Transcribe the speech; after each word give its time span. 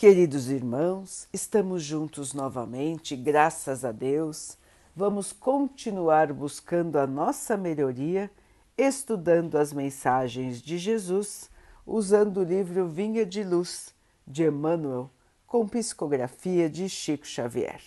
Queridos 0.00 0.48
irmãos, 0.48 1.28
estamos 1.30 1.82
juntos 1.82 2.32
novamente, 2.32 3.14
graças 3.14 3.84
a 3.84 3.92
Deus. 3.92 4.56
Vamos 4.96 5.30
continuar 5.30 6.32
buscando 6.32 6.98
a 6.98 7.06
nossa 7.06 7.54
melhoria, 7.54 8.30
estudando 8.78 9.58
as 9.58 9.74
mensagens 9.74 10.62
de 10.62 10.78
Jesus, 10.78 11.50
usando 11.84 12.38
o 12.38 12.42
livro 12.42 12.88
Vinha 12.88 13.26
de 13.26 13.44
Luz, 13.44 13.94
de 14.26 14.44
Emmanuel, 14.44 15.10
com 15.46 15.68
psicografia 15.68 16.70
de 16.70 16.88
Chico 16.88 17.26
Xavier. 17.26 17.82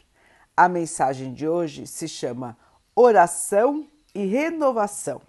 A 0.55 0.69
mensagem 0.69 1.33
de 1.33 1.47
hoje 1.47 1.87
se 1.87 2.07
chama 2.07 2.55
Oração 2.95 3.87
e 4.13 4.23
Renovação. 4.23 5.19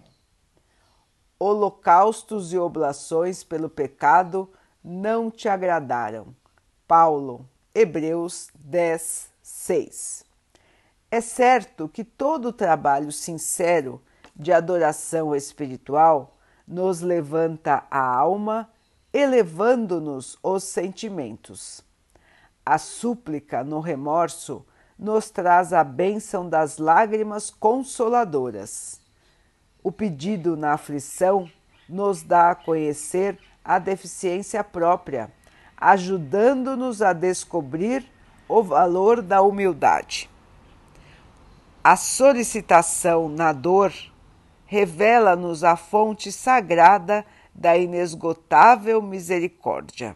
Holocaustos 1.39 2.53
e 2.53 2.59
oblações 2.59 3.43
pelo 3.43 3.71
pecado 3.71 4.47
não 4.83 5.31
te 5.31 5.49
agradaram 5.49 6.35
Paulo, 6.87 7.49
Hebreus 7.73 8.49
10, 8.53 9.29
6. 9.41 10.23
É 11.09 11.19
certo 11.19 11.89
que 11.89 12.03
todo 12.03 12.53
trabalho 12.53 13.11
sincero 13.11 14.01
de 14.35 14.51
adoração 14.51 15.35
espiritual 15.35 16.35
nos 16.67 17.01
levanta 17.01 17.83
a 17.89 17.99
alma, 17.99 18.69
elevando-nos 19.11 20.37
os 20.43 20.63
sentimentos. 20.63 21.83
A 22.63 22.77
súplica 22.77 23.63
no 23.63 23.79
remorso 23.79 24.65
nos 24.97 25.29
traz 25.31 25.73
a 25.73 25.83
bênção 25.83 26.47
das 26.47 26.77
lágrimas 26.77 27.49
consoladoras. 27.49 29.01
O 29.83 29.91
pedido 29.91 30.55
na 30.55 30.73
aflição 30.73 31.49
nos 31.89 32.21
dá 32.21 32.51
a 32.51 32.55
conhecer 32.55 33.39
a 33.63 33.79
deficiência 33.79 34.63
própria 34.63 35.31
ajudando-nos 35.77 37.01
a 37.01 37.13
descobrir 37.13 38.05
o 38.47 38.61
valor 38.63 39.21
da 39.21 39.41
humildade. 39.41 40.29
A 41.83 41.95
solicitação 41.95 43.29
na 43.29 43.51
dor 43.53 43.93
revela-nos 44.65 45.63
a 45.63 45.75
fonte 45.75 46.31
sagrada 46.31 47.25
da 47.53 47.77
inesgotável 47.77 49.01
misericórdia. 49.01 50.15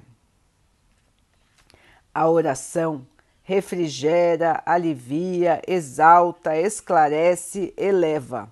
A 2.14 2.28
oração 2.28 3.06
refrigera, 3.44 4.62
alivia, 4.66 5.62
exalta, 5.68 6.58
esclarece, 6.58 7.74
eleva, 7.78 8.52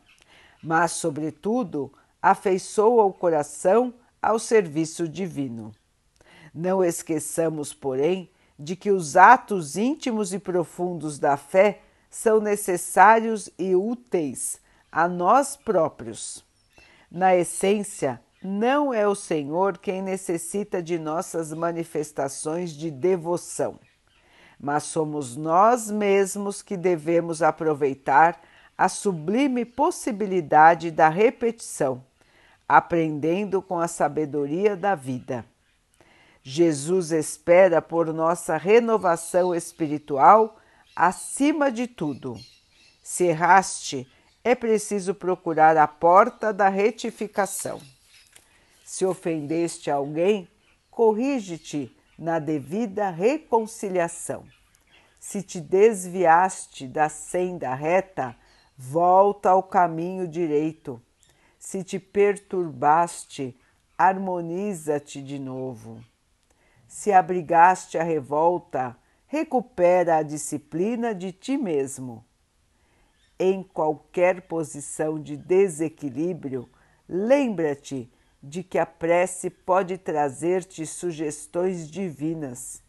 mas, 0.64 0.94
sobretudo, 0.94 1.92
afeiçoa 2.22 3.04
o 3.04 3.14
coração 3.14 3.94
ao 4.22 4.40
serviço 4.40 5.08
divino. 5.08 5.72
Não 6.54 6.84
esqueçamos, 6.84 7.74
porém, 7.74 8.30
de 8.58 8.76
que 8.76 8.92
os 8.92 9.16
atos 9.16 9.78
íntimos 9.78 10.34
e 10.34 10.40
profundos 10.40 11.20
da 11.20 11.38
fé 11.38 11.82
são 12.10 12.40
necessários 12.40 13.50
e 13.58 13.76
úteis 13.76 14.60
a 14.92 15.08
nós 15.08 15.56
próprios. 15.56 16.44
Na 17.12 17.36
essência, 17.36 18.20
não 18.42 18.94
é 18.94 19.08
o 19.08 19.16
Senhor 19.16 19.78
quem 19.78 20.02
necessita 20.02 20.82
de 20.82 20.98
nossas 20.98 21.54
manifestações 21.54 22.72
de 22.72 22.90
devoção, 22.90 23.80
mas 24.60 24.84
somos 24.84 25.36
nós 25.36 25.92
mesmos 25.92 26.62
que 26.62 26.78
devemos 26.78 27.42
aproveitar 27.42 28.40
a 28.78 28.88
sublime 28.88 29.66
possibilidade 29.66 30.92
da 30.92 31.10
repetição, 31.10 32.04
aprendendo 32.68 33.62
com 33.62 33.80
a 33.80 33.88
sabedoria 33.88 34.76
da 34.76 34.94
vida. 34.94 35.46
Jesus 36.50 37.12
espera 37.12 37.82
por 37.82 38.14
nossa 38.14 38.56
renovação 38.56 39.54
espiritual 39.54 40.58
acima 40.96 41.70
de 41.70 41.88
tudo. 41.88 42.40
Se 43.04 43.26
erraste, 43.26 44.10
é 44.46 44.56
preciso 44.56 45.14
procurar 45.14 45.76
a 45.76 45.86
porta 45.86 46.54
da 46.54 46.70
retificação. 46.70 47.82
Se 48.86 49.06
ofendeste 49.06 49.92
alguém, 49.92 50.48
corrige-te 50.90 51.94
na 52.18 52.40
devida 52.40 53.10
reconciliação. 53.10 54.46
Se 55.20 55.44
te 55.44 55.60
desviaste 55.60 56.88
da 56.88 57.10
senda 57.10 57.76
reta, 57.76 58.34
volta 58.78 59.50
ao 59.50 59.62
caminho 59.62 60.26
direito. 60.26 61.02
Se 61.60 61.84
te 61.84 62.00
perturbaste, 62.00 63.54
harmoniza-te 63.98 65.22
de 65.22 65.38
novo 65.38 66.02
se 66.88 67.12
abrigaste 67.12 67.98
a 67.98 68.04
revolta, 68.04 68.98
recupera 69.28 70.18
a 70.18 70.24
disciplina 70.24 71.14
de 71.14 71.32
ti 71.32 71.58
mesmo. 71.58 72.24
Em 73.38 73.62
qualquer 73.62 74.42
posição 74.44 75.20
de 75.20 75.36
desequilíbrio, 75.38 76.68
lembra-te 77.08 78.12
de 78.42 78.64
que 78.64 78.80
a 78.80 78.86
prece 78.86 79.50
pode 79.50 79.98
trazer-te 79.98 80.86
sugestões 80.86 81.90
divinas, 81.90 82.82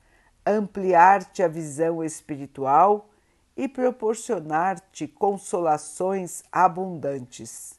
ampliar-te 0.47 1.43
a 1.43 1.49
visão 1.49 2.03
espiritual 2.03 3.11
e 3.57 3.67
proporcionar-te 3.67 5.09
consolações 5.09 6.45
abundantes. 6.53 7.79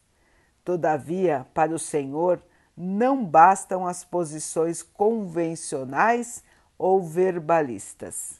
Todavia, 0.63 1.47
para 1.53 1.73
o 1.73 1.79
Senhor, 1.79 2.43
não 2.81 3.25
bastam 3.25 3.85
as 3.85 4.05
posições 4.05 4.81
convencionais 4.81 6.41
ou 6.77 7.03
verbalistas. 7.03 8.39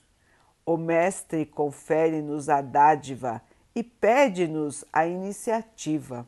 O 0.66 0.78
Mestre 0.78 1.46
confere-nos 1.46 2.48
a 2.48 2.62
dádiva 2.62 3.42
e 3.76 3.84
pede-nos 3.84 4.86
a 4.94 5.06
iniciativa. 5.06 6.26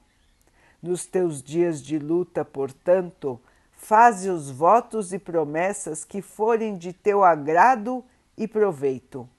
Nos 0.83 1.05
teus 1.05 1.41
dias 1.41 1.81
de 1.81 1.97
luta, 1.97 2.43
portanto, 2.43 3.39
faze 3.71 4.29
os 4.29 4.51
votos 4.51 5.13
e 5.13 5.19
promessas 5.19 6.03
que 6.03 6.21
forem 6.21 6.75
de 6.75 6.91
teu 6.91 7.23
agrado 7.23 8.03
e 8.37 8.45
proveito, 8.45 9.29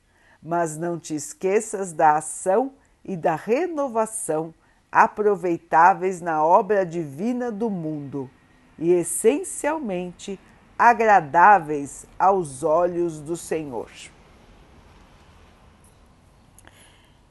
mas 0.43 0.79
não 0.79 0.99
te 0.99 1.15
esqueças 1.15 1.93
da 1.93 2.17
ação 2.17 2.73
e 3.05 3.19
da 3.19 3.37
renovação 3.37 4.55
aproveitáveis 4.91 6.23
na 6.23 6.43
obra 6.43 6.87
divina 6.87 7.53
do 7.53 7.69
mundo 7.69 8.31
e 8.79 8.93
essencialmente 8.93 10.39
agradáveis 10.79 12.07
aos 12.19 12.63
olhos 12.63 13.21
do 13.21 13.37
Senhor. 13.37 13.91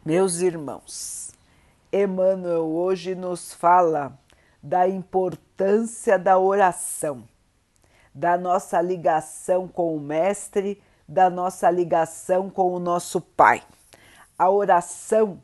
Meus 0.03 0.39
irmãos, 0.39 1.31
Emmanuel 1.91 2.65
hoje 2.65 3.13
nos 3.13 3.53
fala 3.53 4.17
da 4.63 4.87
importância 4.87 6.17
da 6.17 6.39
oração, 6.39 7.27
da 8.13 8.37
nossa 8.37 8.81
ligação 8.81 9.67
com 9.67 9.95
o 9.95 9.99
Mestre, 9.99 10.81
da 11.07 11.29
nossa 11.29 11.69
ligação 11.69 12.49
com 12.49 12.73
o 12.73 12.79
nosso 12.79 13.19
Pai. 13.19 13.61
A 14.37 14.49
oração 14.49 15.43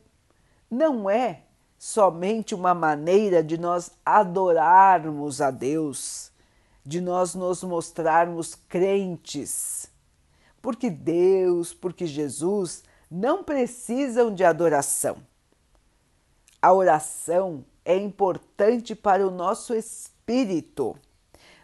não 0.72 1.10
é 1.10 1.42
somente 1.78 2.56
uma 2.56 2.74
maneira 2.74 3.44
de 3.44 3.58
nós 3.58 3.92
adorarmos 4.06 5.42
a 5.42 5.52
Deus, 5.52 6.32
de 6.84 7.00
nós 7.00 7.36
nos 7.36 7.64
mostrarmos 7.64 8.56
crentes. 8.56 9.90
Porque 10.62 10.90
Deus, 10.90 11.74
porque 11.74 12.08
Jesus 12.08 12.84
não 13.10 13.44
precisam 13.44 14.34
de 14.34 14.44
adoração. 14.44 15.18
A 16.62 16.74
oração 16.74 17.64
é 17.86 17.96
importante 17.96 18.96
para 18.96 19.26
o 19.26 19.32
nosso 19.32 19.74
espírito, 19.74 20.98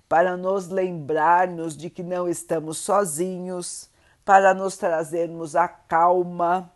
para 0.08 0.38
nos 0.38 0.70
lembrarmos 0.70 1.76
de 1.76 1.90
que 1.90 2.04
não 2.04 2.30
estamos 2.30 2.78
sozinhos, 2.78 3.90
para 4.24 4.54
nos 4.54 4.78
trazermos 4.78 5.56
a 5.56 5.68
calma, 5.68 6.72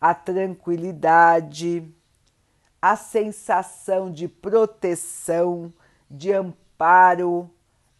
a 0.00 0.12
tranquilidade 0.12 1.94
a 2.86 2.96
sensação 2.96 4.12
de 4.12 4.28
proteção, 4.28 5.72
de 6.10 6.30
amparo, 6.34 7.50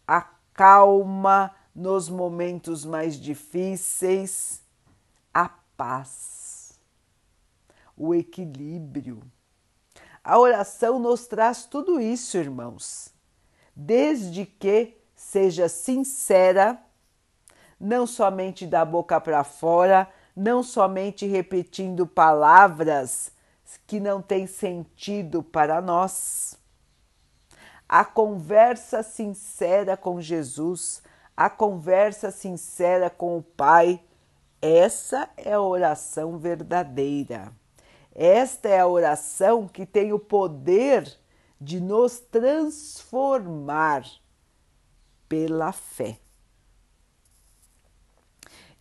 a 0.07 0.21
calma 0.53 1.51
nos 1.73 2.07
momentos 2.07 2.85
mais 2.85 3.19
difíceis, 3.19 4.61
a 5.33 5.49
paz, 5.75 6.79
o 7.97 8.13
equilíbrio. 8.13 9.23
A 10.23 10.37
oração 10.37 10.99
nos 10.99 11.25
traz 11.25 11.65
tudo 11.65 11.99
isso, 11.99 12.37
irmãos, 12.37 13.11
desde 13.75 14.45
que 14.45 14.95
seja 15.15 15.67
sincera, 15.67 16.79
não 17.79 18.05
somente 18.05 18.67
da 18.67 18.85
boca 18.85 19.19
para 19.19 19.43
fora, 19.43 20.07
não 20.35 20.61
somente 20.61 21.25
repetindo 21.25 22.05
palavras 22.05 23.33
que 23.85 23.99
não 23.99 24.21
tem 24.21 24.47
sentido 24.47 25.43
para 25.43 25.81
nós. 25.81 26.57
A 27.87 28.03
conversa 28.03 29.03
sincera 29.03 29.95
com 29.95 30.19
Jesus, 30.19 31.03
a 31.37 31.49
conversa 31.49 32.31
sincera 32.31 33.09
com 33.09 33.37
o 33.37 33.43
Pai. 33.43 34.01
Essa 34.61 35.29
é 35.37 35.53
a 35.53 35.61
oração 35.61 36.37
verdadeira. 36.37 37.51
Esta 38.13 38.69
é 38.69 38.79
a 38.79 38.87
oração 38.87 39.67
que 39.67 39.85
tem 39.85 40.13
o 40.13 40.19
poder 40.19 41.13
de 41.59 41.79
nos 41.79 42.19
transformar 42.19 44.05
pela 45.27 45.71
fé. 45.71 46.17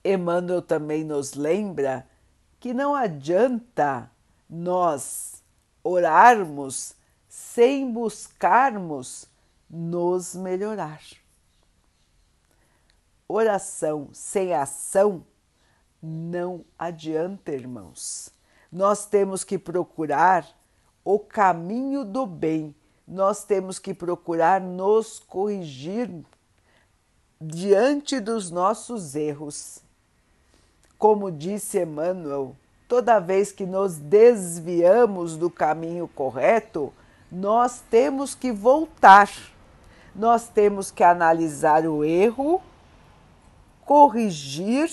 Emmanuel 0.05 0.63
também 0.63 1.03
nos 1.03 1.35
lembra 1.35 2.07
que 2.61 2.73
não 2.75 2.95
adianta 2.95 4.11
nós 4.49 5.43
orarmos 5.83 6.95
sem 7.29 7.91
buscarmos 7.93 9.27
nos 9.69 10.35
melhorar. 10.35 11.03
Oração 13.27 14.09
sem 14.13 14.55
ação 14.55 15.25
não 16.03 16.65
adianta, 16.79 17.53
irmãos. 17.53 18.31
Nós 18.71 19.07
temos 19.07 19.43
que 19.43 19.59
procurar 19.59 20.47
o 21.05 21.19
caminho 21.19 22.05
do 22.05 22.27
bem, 22.27 22.75
nós 23.07 23.45
temos 23.45 23.79
que 23.79 23.93
procurar 23.95 24.61
nos 24.61 25.19
corrigir 25.19 26.11
diante 27.41 28.21
dos 28.21 28.51
nossos 28.51 29.15
erros. 29.15 29.81
Como 30.99 31.31
disse 31.31 31.81
Emmanuel, 31.81 32.57
toda 32.95 33.19
vez 33.19 33.51
que 33.51 33.67
nos 33.67 33.97
desviamos 33.97 35.37
do 35.37 35.51
caminho 35.51 36.07
correto, 36.07 36.95
nós 37.29 37.83
temos 37.91 38.37
que 38.37 38.53
voltar. 38.53 39.29
Nós 40.15 40.47
temos 40.47 40.93
que 40.93 41.03
analisar 41.03 41.89
o 41.89 42.05
erro, 42.05 42.63
corrigir 43.85 44.89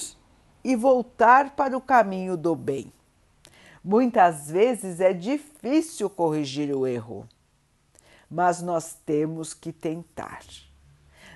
e 0.64 0.76
voltar 0.76 1.52
para 1.52 1.78
o 1.78 1.80
caminho 1.80 2.36
do 2.36 2.56
bem. 2.56 2.92
Muitas 3.84 4.50
vezes 4.50 5.00
é 5.00 5.14
difícil 5.14 6.10
corrigir 6.10 6.76
o 6.76 6.88
erro, 6.88 7.30
mas 8.28 8.64
nós 8.64 8.98
temos 9.06 9.54
que 9.54 9.72
tentar. 9.72 10.42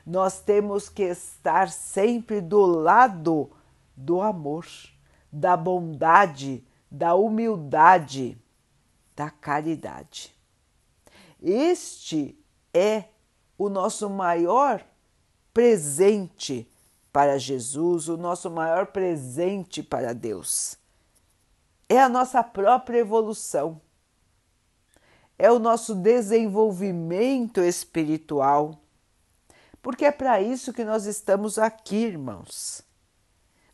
Nós 0.04 0.40
temos 0.40 0.90
que 0.90 1.04
estar 1.04 1.70
sempre 1.70 2.42
do 2.42 2.66
lado 2.66 3.52
do 3.96 4.20
amor, 4.20 4.66
da 5.36 5.58
bondade, 5.58 6.66
da 6.90 7.14
humildade, 7.14 8.42
da 9.14 9.30
caridade. 9.30 10.34
Este 11.42 12.40
é 12.74 13.10
o 13.58 13.68
nosso 13.68 14.10
maior 14.10 14.82
presente 15.54 16.72
para 17.12 17.38
Jesus, 17.38 18.08
o 18.08 18.16
nosso 18.16 18.50
maior 18.50 18.88
presente 18.88 19.84
para 19.84 20.14
Deus. 20.14 20.78
É 21.90 22.02
a 22.02 22.08
nossa 22.08 22.42
própria 22.42 23.00
evolução, 23.00 23.82
é 25.38 25.52
o 25.52 25.60
nosso 25.60 25.94
desenvolvimento 25.96 27.60
espiritual, 27.60 28.80
porque 29.82 30.06
é 30.06 30.12
para 30.12 30.42
isso 30.42 30.72
que 30.72 30.86
nós 30.86 31.06
estamos 31.06 31.60
aqui, 31.60 31.98
irmãos. 32.06 32.85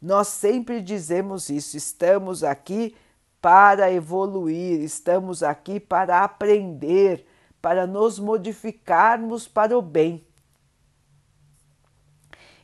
Nós 0.01 0.29
sempre 0.29 0.81
dizemos 0.81 1.49
isso, 1.49 1.77
estamos 1.77 2.43
aqui 2.43 2.95
para 3.39 3.91
evoluir, 3.91 4.81
estamos 4.81 5.43
aqui 5.43 5.79
para 5.79 6.23
aprender, 6.23 7.25
para 7.61 7.85
nos 7.85 8.17
modificarmos 8.17 9.47
para 9.47 9.77
o 9.77 9.81
bem. 9.81 10.25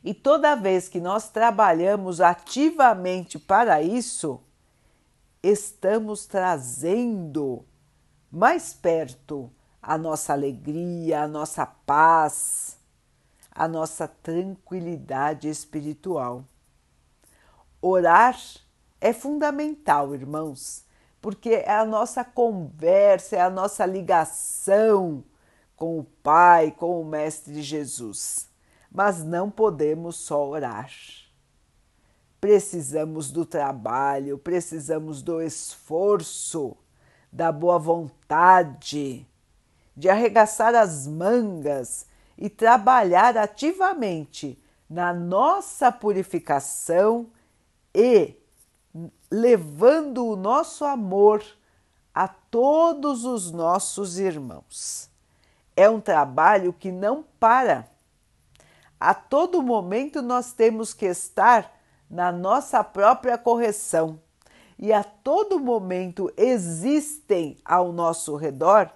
E 0.02 0.14
toda 0.14 0.54
vez 0.54 0.88
que 0.88 1.00
nós 1.00 1.28
trabalhamos 1.28 2.20
ativamente 2.20 3.38
para 3.38 3.82
isso, 3.82 4.40
estamos 5.42 6.26
trazendo 6.26 7.64
mais 8.30 8.72
perto 8.72 9.50
a 9.82 9.96
nossa 9.96 10.32
alegria, 10.32 11.22
a 11.22 11.28
nossa 11.28 11.66
paz, 11.66 12.78
a 13.50 13.66
nossa 13.66 14.06
tranquilidade 14.06 15.48
espiritual. 15.48 16.44
Orar 17.80 18.36
é 19.00 19.12
fundamental, 19.12 20.14
irmãos, 20.14 20.84
porque 21.20 21.50
é 21.50 21.70
a 21.70 21.84
nossa 21.84 22.24
conversa, 22.24 23.36
é 23.36 23.40
a 23.40 23.50
nossa 23.50 23.86
ligação 23.86 25.24
com 25.76 26.00
o 26.00 26.04
Pai, 26.04 26.72
com 26.72 27.00
o 27.00 27.04
Mestre 27.04 27.62
Jesus. 27.62 28.48
Mas 28.90 29.22
não 29.22 29.48
podemos 29.50 30.16
só 30.16 30.48
orar. 30.48 30.90
Precisamos 32.40 33.30
do 33.30 33.44
trabalho, 33.44 34.38
precisamos 34.38 35.22
do 35.22 35.40
esforço, 35.40 36.76
da 37.32 37.52
boa 37.52 37.78
vontade, 37.78 39.26
de 39.96 40.08
arregaçar 40.08 40.74
as 40.74 41.06
mangas 41.06 42.06
e 42.36 42.48
trabalhar 42.48 43.36
ativamente 43.36 44.58
na 44.88 45.12
nossa 45.12 45.92
purificação 45.92 47.28
e 47.98 48.36
levando 49.28 50.24
o 50.24 50.36
nosso 50.36 50.84
amor 50.84 51.44
a 52.14 52.28
todos 52.28 53.24
os 53.24 53.50
nossos 53.50 54.20
irmãos. 54.20 55.10
É 55.76 55.90
um 55.90 56.00
trabalho 56.00 56.72
que 56.72 56.92
não 56.92 57.24
para. 57.40 57.90
A 59.00 59.12
todo 59.14 59.60
momento 59.60 60.22
nós 60.22 60.52
temos 60.52 60.94
que 60.94 61.06
estar 61.06 61.76
na 62.08 62.30
nossa 62.30 62.84
própria 62.84 63.36
correção 63.36 64.20
e 64.78 64.92
a 64.92 65.02
todo 65.02 65.58
momento 65.58 66.32
existem 66.36 67.58
ao 67.64 67.92
nosso 67.92 68.36
redor 68.36 68.92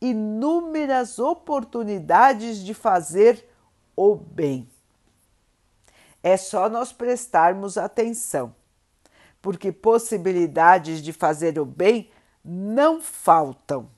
inúmeras 0.00 1.18
oportunidades 1.18 2.64
de 2.64 2.72
fazer 2.72 3.46
o 3.94 4.14
bem. 4.14 4.66
É 6.26 6.36
só 6.36 6.68
nós 6.68 6.92
prestarmos 6.92 7.78
atenção, 7.78 8.52
porque 9.40 9.70
possibilidades 9.70 11.00
de 11.00 11.12
fazer 11.12 11.56
o 11.56 11.64
bem 11.64 12.10
não 12.44 13.00
faltam 13.00 13.88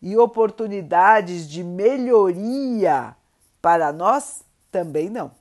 e 0.00 0.16
oportunidades 0.16 1.46
de 1.46 1.62
melhoria 1.62 3.14
para 3.60 3.92
nós 3.92 4.42
também 4.72 5.10
não. 5.10 5.32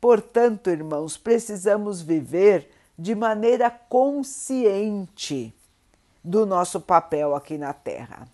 Portanto, 0.00 0.70
irmãos, 0.70 1.18
precisamos 1.18 2.00
viver 2.00 2.70
de 2.98 3.14
maneira 3.14 3.68
consciente 3.68 5.54
do 6.24 6.46
nosso 6.46 6.80
papel 6.80 7.36
aqui 7.36 7.58
na 7.58 7.74
Terra, 7.74 8.26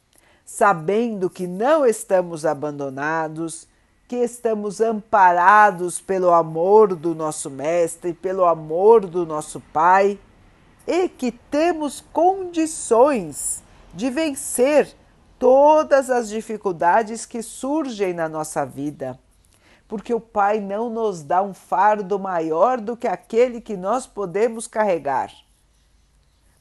sabendo 0.44 1.28
que 1.28 1.48
não 1.48 1.84
estamos 1.84 2.46
abandonados 2.46 3.66
que 4.08 4.16
estamos 4.16 4.80
amparados 4.80 6.00
pelo 6.00 6.32
amor 6.32 6.96
do 6.96 7.14
nosso 7.14 7.50
Mestre, 7.50 8.14
pelo 8.14 8.46
amor 8.46 9.06
do 9.06 9.26
nosso 9.26 9.60
Pai 9.70 10.18
e 10.86 11.10
que 11.10 11.30
temos 11.30 12.02
condições 12.10 13.62
de 13.92 14.08
vencer 14.08 14.96
todas 15.38 16.08
as 16.08 16.30
dificuldades 16.30 17.26
que 17.26 17.42
surgem 17.42 18.14
na 18.14 18.30
nossa 18.30 18.64
vida, 18.64 19.18
porque 19.86 20.14
o 20.14 20.20
Pai 20.20 20.58
não 20.58 20.88
nos 20.88 21.22
dá 21.22 21.42
um 21.42 21.52
fardo 21.52 22.18
maior 22.18 22.80
do 22.80 22.96
que 22.96 23.06
aquele 23.06 23.60
que 23.60 23.76
nós 23.76 24.06
podemos 24.06 24.66
carregar. 24.66 25.30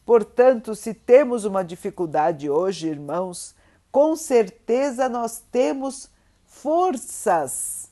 Portanto, 0.06 0.76
se 0.76 0.94
temos 0.94 1.46
uma 1.46 1.64
dificuldade 1.64 2.50
hoje, 2.50 2.90
irmãos, 2.90 3.56
com 3.90 4.18
certeza 4.18 5.08
nós 5.08 5.42
temos 5.50 6.10
forças 6.48 7.92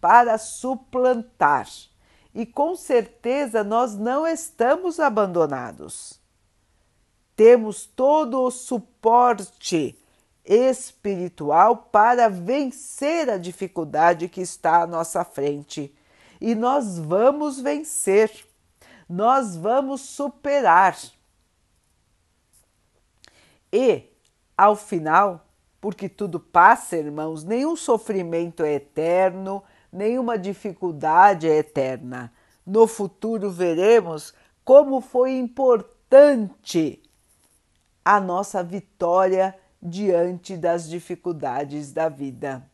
para 0.00 0.36
suplantar. 0.38 1.68
E 2.34 2.46
com 2.46 2.74
certeza 2.74 3.62
nós 3.62 3.96
não 3.96 4.26
estamos 4.26 4.98
abandonados. 4.98 6.18
Temos 7.36 7.86
todo 7.86 8.42
o 8.42 8.50
suporte 8.50 9.96
espiritual 10.44 11.76
para 11.76 12.28
vencer 12.28 13.30
a 13.30 13.38
dificuldade 13.38 14.28
que 14.28 14.40
está 14.40 14.82
à 14.82 14.86
nossa 14.86 15.24
frente. 15.24 15.94
E 16.40 16.54
nós 16.54 16.98
vamos 16.98 17.60
vencer, 17.60 18.46
nós 19.08 19.54
vamos 19.56 20.00
superar. 20.00 20.96
E, 23.72 24.04
ao 24.56 24.74
final, 24.74 25.46
porque 25.80 26.08
tudo 26.08 26.38
passa, 26.38 26.96
irmãos, 26.96 27.42
nenhum 27.42 27.74
sofrimento 27.74 28.62
é 28.62 28.74
eterno, 28.74 29.62
nenhuma 29.90 30.38
dificuldade 30.38 31.48
é 31.48 31.56
eterna. 31.56 32.32
No 32.66 32.86
futuro 32.86 33.50
veremos 33.50 34.34
como 34.64 35.00
foi 35.00 35.32
importante 35.38 37.02
a 38.04 38.20
nossa 38.20 38.62
vitória 38.62 39.56
diante 39.82 40.56
das 40.56 40.88
dificuldades 40.88 41.92
da 41.92 42.08
vida. 42.08 42.68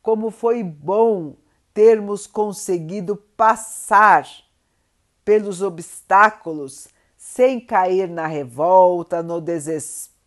Como 0.00 0.30
foi 0.30 0.62
bom 0.62 1.36
termos 1.74 2.26
conseguido 2.26 3.16
passar 3.36 4.26
pelos 5.24 5.60
obstáculos 5.60 6.88
sem 7.16 7.60
cair 7.60 8.08
na 8.08 8.26
revolta, 8.26 9.22
no 9.22 9.40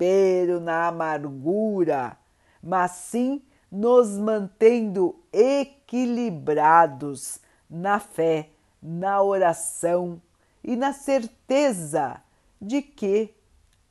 desespero, 0.02 0.60
na 0.60 0.88
amargura, 0.88 2.18
mas 2.62 2.92
sim 2.92 3.42
nos 3.72 4.18
mantendo 4.18 5.24
equilibrados 5.32 7.40
na 7.70 8.00
fé, 8.00 8.50
na 8.82 9.22
oração 9.22 10.20
e 10.64 10.76
na 10.76 10.92
certeza 10.92 12.20
de 12.60 12.82
que 12.82 13.32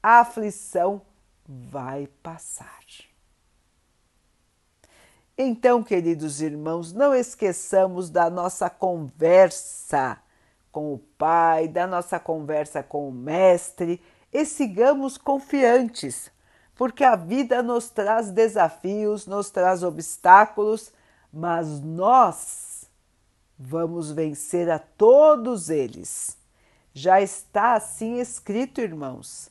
a 0.03 0.19
aflição 0.21 1.01
vai 1.47 2.09
passar. 2.23 2.81
Então, 5.39 5.83
queridos 5.83 6.43
irmãos, 6.43 6.93
não 6.93 7.15
esqueçamos 7.15 8.11
da 8.11 8.29
nossa 8.29 8.69
conversa 8.69 10.19
com 10.71 10.93
o 10.93 10.99
Pai, 10.99 11.67
da 11.67 11.87
nossa 11.87 12.21
conversa 12.21 12.83
com 12.83 13.09
o 13.09 13.13
Mestre 13.13 14.03
e 14.33 14.45
sigamos 14.45 15.19
confiantes, 15.19 16.31
porque 16.75 17.05
a 17.05 17.17
vida 17.17 17.63
nos 17.63 17.91
traz 17.91 18.31
desafios, 18.31 19.27
nos 19.27 19.51
traz 19.51 19.83
obstáculos, 19.83 20.93
mas 21.33 21.81
nós 21.81 22.89
vamos 23.59 24.11
vencer 24.11 24.71
a 24.71 24.79
todos 24.79 25.69
eles. 25.69 26.39
Já 26.93 27.21
está 27.21 27.75
assim 27.75 28.19
escrito, 28.19 28.81
irmãos. 28.81 29.51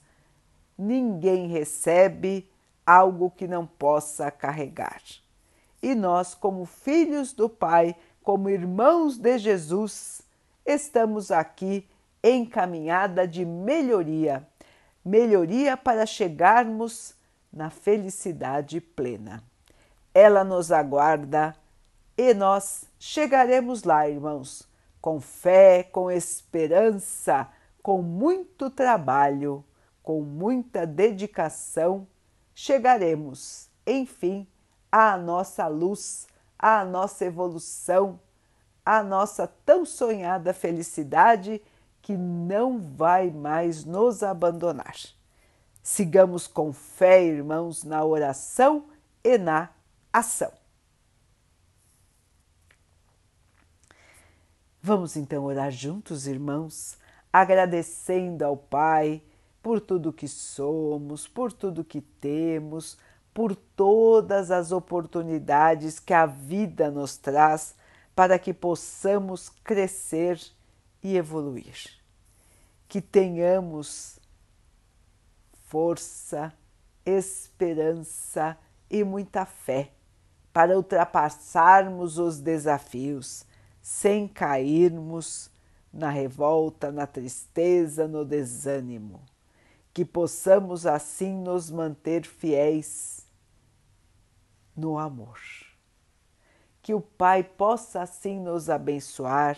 Ninguém 0.77 1.48
recebe 1.48 2.50
algo 2.86 3.29
que 3.31 3.48
não 3.48 3.65
possa 3.65 4.31
carregar 4.31 5.01
e 5.81 5.95
nós, 5.95 6.33
como 6.33 6.65
filhos 6.65 7.33
do 7.33 7.50
Pai, 7.50 7.95
como 8.21 8.50
irmãos 8.50 9.17
de 9.17 9.38
Jesus, 9.38 10.21
estamos 10.65 11.31
aqui 11.31 11.88
em 12.21 12.45
caminhada 12.45 13.27
de 13.27 13.45
melhoria 13.45 14.45
melhoria 15.03 15.75
para 15.77 16.06
chegarmos 16.06 17.13
na 17.51 17.70
felicidade 17.70 18.79
plena. 18.79 19.44
Ela 20.13 20.44
nos 20.44 20.72
aguarda 20.72 21.56
e 22.18 22.34
nós 22.34 22.86
chegaremos 23.00 23.84
lá, 23.84 24.08
irmãos, 24.10 24.68
com 25.01 25.20
fé, 25.22 25.84
com 25.84 26.12
esperança, 26.12 27.48
com 27.82 28.01
muito 28.01 28.70
trabalho, 28.70 29.63
com 30.03 30.22
muita 30.22 30.86
dedicação, 30.86 32.08
chegaremos, 32.53 33.70
enfim, 33.86 34.48
à 34.91 35.15
nossa 35.18 35.68
luz, 35.68 36.27
à 36.58 36.84
nossa 36.84 37.25
evolução, 37.25 38.20
à 38.86 39.01
nossa 39.01 39.48
tão 39.65 39.86
sonhada 39.86 40.53
felicidade 40.53 41.62
que 42.01 42.15
não 42.15 42.79
vai 42.79 43.29
mais 43.29 43.86
nos 43.86 44.24
abandonar. 44.24 44.96
Sigamos 45.82 46.48
com 46.48 46.72
fé, 46.74 47.24
irmãos, 47.24 47.84
na 47.84 48.03
oração 48.03 48.86
e 49.24 49.38
na 49.38 49.70
ação. 50.12 50.51
Vamos 54.82 55.15
então 55.18 55.44
orar 55.44 55.72
juntos, 55.72 56.25
irmãos, 56.25 56.98
agradecendo 57.34 58.46
ao 58.46 58.56
Pai 58.56 59.22
por 59.62 59.82
tudo 59.82 60.13
que 60.13 60.27
somos, 60.27 61.27
por 61.27 61.51
tudo 61.51 61.84
que 61.84 62.01
temos 62.01 62.98
por 63.34 63.56
todas 63.56 64.51
as 64.51 64.72
oportunidades 64.74 66.00
que 66.00 66.13
a 66.13 66.25
vida 66.25 66.91
nos 66.91 67.15
traz 67.18 67.74
para 68.15 68.38
que 68.38 68.53
possamos 68.53 69.50
crescer 69.63 70.38
e 71.03 71.15
evoluir. 71.15 71.91
Que 72.88 73.01
tenhamos 73.01 74.20
força, 75.68 76.53
esperança 77.06 78.58
e 78.89 79.03
muita 79.03 79.46
fé 79.46 79.91
para 80.51 80.75
ultrapassarmos 80.75 82.18
os 82.18 82.39
desafios 82.39 83.46
sem 83.82 84.27
cairmos 84.27 85.50
na 85.91 86.10
revolta, 86.10 86.91
na 86.91 87.08
tristeza, 87.08 88.08
no 88.08 88.25
desânimo. 88.25 89.22
Que 89.94 90.03
possamos 90.03 90.86
assim 90.86 91.34
nos 91.34 91.70
manter 91.70 92.25
fiéis 92.25 93.25
no 94.75 94.98
amor. 94.98 95.39
Que 96.82 96.94
o 96.94 97.01
Pai 97.01 97.44
possa 97.44 98.01
assim 98.01 98.39
nos 98.39 98.70
abençoar 98.70 99.58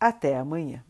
Até 0.00 0.36
amanhã. 0.36 0.84